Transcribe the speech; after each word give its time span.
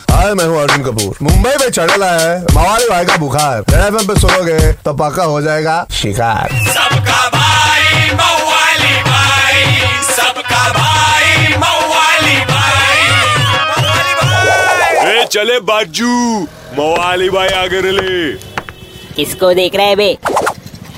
हाय 0.00 0.32
मैं 0.34 0.44
हूँ 0.44 0.58
अर्जुन 0.60 0.82
कपूर। 0.82 1.16
मुंबई 1.22 1.50
में 1.60 1.70
चढ़ेला 1.70 2.10
है 2.12 2.40
मवाली 2.44 2.88
भाई 2.88 3.04
का 3.04 3.16
बुखार। 3.16 3.60
रेड 3.60 3.82
एफएम 3.84 4.06
पे 4.06 4.14
सुनोगे 4.20 4.72
तो 4.84 4.92
पक्का 4.94 5.24
हो 5.24 5.40
जाएगा 5.42 5.76
शिकार। 5.92 6.48
सबका 6.66 7.28
भाई 7.30 8.10
मवाली 8.12 8.94
भाई 9.02 9.64
सबका 10.04 10.62
भाई 10.72 11.56
मवाली 11.56 12.36
भाई। 12.44 13.00
मवाली 13.70 14.14
भाई 14.14 15.14
ए 15.14 15.24
चले 15.26 15.58
बाजू 15.62 16.40
मवाली 16.78 17.30
भाई 17.30 17.48
आगे 17.62 17.80
ले 17.90 18.32
किसको 19.16 19.52
देख 19.54 19.76
रहा 19.76 19.86
है 19.86 19.96
बे? 19.96 20.12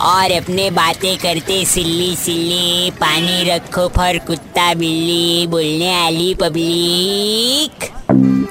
और 0.02 0.32
अपने 0.32 0.70
बातें 0.70 1.16
करते 1.18 1.64
सिल्ली 1.66 2.14
सिल्ली 2.16 2.90
पानी 3.00 3.50
रखो 3.50 3.88
फर 3.88 4.18
कुत्ता 4.26 4.72
बिल्ली 4.74 5.46
बोलने 5.46 5.90
वाली 5.92 6.34
पब्लिक। 6.34 7.90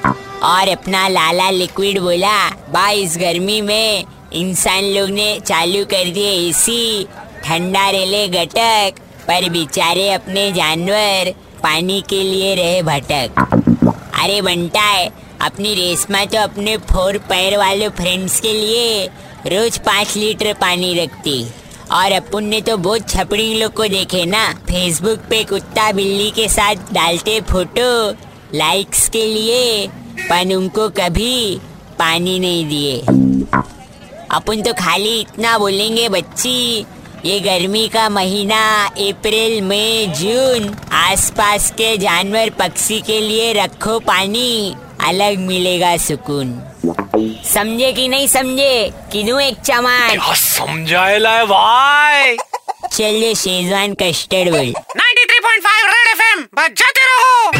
और 0.04 0.68
अपना 0.68 1.06
लाला 1.08 1.50
लिक्विड 1.50 1.98
बोला 2.00 2.38
भाई 2.72 3.02
इस 3.02 3.16
गर्मी 3.18 3.60
में 3.60 4.04
इंसान 4.32 4.84
लोग 4.84 5.10
ने 5.10 5.28
चालू 5.40 5.84
कर 5.84 6.10
दिए 6.10 6.32
एसी 6.48 7.04
ठंडा 7.44 7.88
रेले 7.90 8.26
घटक, 8.28 9.00
पर 9.28 9.48
बेचारे 9.50 10.10
अपने 10.12 10.50
जानवर 10.52 11.32
पानी 11.62 12.00
के 12.08 12.22
लिए 12.22 12.54
रहे 12.54 12.82
भटक. 12.82 13.40
अरे 14.22 14.40
बनता 14.42 14.80
है, 14.80 15.10
अपनी 15.40 15.74
रेशमा 15.74 16.24
तो 16.24 16.38
अपने 16.38 16.76
फोर 16.90 17.18
पैर 17.28 17.56
वाले 17.58 17.88
फ्रेंड्स 17.88 18.40
के 18.40 18.52
लिए 18.52 19.06
रोज 19.46 19.78
पाँच 19.78 20.16
लीटर 20.16 20.52
पानी 20.60 20.94
रखती। 20.94 21.42
और 21.92 22.12
अपन 22.12 22.44
ने 22.44 22.60
तो 22.60 22.76
बहुत 22.76 23.08
छपड़ी 23.08 23.54
लोग 23.54 23.72
को 23.74 23.86
देखे 23.88 24.24
ना 24.24 24.46
फेसबुक 24.68 25.18
पे 25.30 25.42
कुत्ता 25.44 25.90
बिल्ली 25.92 26.30
के 26.30 26.48
साथ 26.48 26.92
डालते 26.92 27.40
फ़ोटो 27.40 27.90
लाइक्स 28.54 29.08
के 29.08 29.24
लिए 29.26 29.86
पर 30.20 30.54
उनको 30.54 30.88
कभी 30.88 31.60
पानी 31.98 32.38
नहीं 32.38 32.64
दिए। 32.68 32.98
अपन 34.30 34.62
तो 34.62 34.72
खाली 34.72 35.20
इतना 35.20 35.58
बोलेंगे 35.58 36.08
बच्ची 36.08 36.86
ये 37.24 37.38
गर्मी 37.40 37.88
का 37.88 38.08
महीना 38.08 38.60
अप्रैल 38.86 39.60
मई 39.62 40.06
जून 40.16 40.74
आसपास 40.92 41.70
के 41.70 41.96
जानवर 41.96 42.50
पक्षी 42.50 43.00
के 43.00 43.20
लिए 43.20 43.52
रखो 43.52 43.98
पानी 43.98 44.74
अलग 45.00 45.38
मिलेगा 45.38 45.96
सुकून। 45.96 46.52
समझे 47.54 47.92
कि 47.92 48.08
नहीं 48.08 48.26
समझे? 48.26 48.90
किनू 49.12 49.38
एक 49.38 49.60
चमान 49.60 50.18
समझाएला 50.34 51.30
है 51.30 51.44
भाई? 51.46 52.36
चलिए 52.92 53.34
शेजवान 53.34 53.94
कस्टर्ड 53.94 54.50
बोल। 54.50 54.72
93.5 54.96 55.86
रेड 55.86 56.08
एफएम 56.08 56.42
बजाते 56.54 57.04
रहो। 57.04 57.59